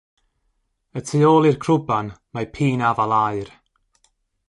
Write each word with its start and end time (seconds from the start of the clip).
Y 0.99 1.01
tu 1.09 1.19
ôl 1.33 1.47
i'r 1.49 1.59
crwban 1.65 2.11
mae 2.33 2.51
pîn-afal 2.55 3.17
aur. 3.25 3.57